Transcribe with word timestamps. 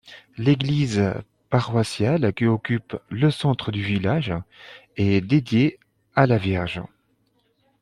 L'église 0.35 1.13
paroissiale, 1.51 2.33
qui 2.33 2.47
occupe 2.47 2.97
le 3.11 3.29
centre 3.29 3.71
du 3.71 3.83
village, 3.83 4.33
est 4.97 5.21
dédiée 5.21 5.77
à 6.15 6.25
la 6.25 6.39
Vierge. 6.39 6.81